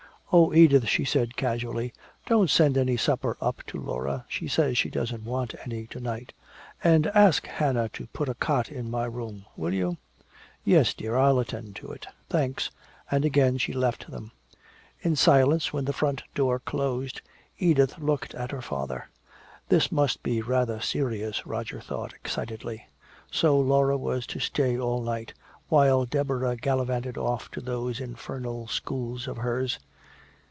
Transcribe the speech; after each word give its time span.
"Oh, 0.33 0.53
Edith," 0.53 0.87
she 0.87 1.03
said 1.03 1.35
casually, 1.35 1.91
"don't 2.25 2.49
send 2.49 2.77
any 2.77 2.95
supper 2.95 3.35
up 3.41 3.63
to 3.67 3.77
Laura. 3.77 4.23
She 4.29 4.47
says 4.47 4.77
she 4.77 4.89
doesn't 4.89 5.25
want 5.25 5.53
any 5.65 5.87
to 5.87 5.99
night. 5.99 6.31
And 6.81 7.07
ask 7.07 7.45
Hannah 7.47 7.89
to 7.89 8.07
put 8.07 8.29
a 8.29 8.33
cot 8.33 8.71
in 8.71 8.89
my 8.89 9.03
room. 9.03 9.45
Will 9.57 9.73
you?" 9.73 9.97
"Yes, 10.63 10.93
dear, 10.93 11.17
I'll 11.17 11.37
attend 11.39 11.75
to 11.77 11.91
it." 11.91 12.07
"Thanks." 12.29 12.71
And 13.11 13.25
again 13.25 13.57
she 13.57 13.73
left 13.73 14.09
them. 14.09 14.31
In 15.01 15.17
silence, 15.17 15.73
when 15.73 15.83
the 15.83 15.91
front 15.91 16.23
door 16.33 16.59
closed, 16.61 17.21
Edith 17.59 17.99
looked 17.99 18.33
at 18.33 18.51
her 18.51 18.61
father. 18.61 19.09
This 19.67 19.91
must 19.91 20.23
be 20.23 20.41
rather 20.41 20.79
serious, 20.79 21.45
Roger 21.45 21.81
thought 21.81 22.13
excitedly. 22.13 22.87
So 23.29 23.59
Laura 23.59 23.97
was 23.97 24.25
to 24.27 24.39
stay 24.39 24.79
all 24.79 25.01
night, 25.01 25.33
while 25.67 26.05
Deborah 26.05 26.55
gallivanted 26.55 27.17
off 27.17 27.51
to 27.51 27.59
those 27.59 27.99
infernal 27.99 28.67
schools 28.69 29.27
of 29.27 29.35
hers! 29.35 29.77